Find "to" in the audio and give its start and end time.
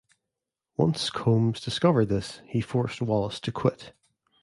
3.41-3.51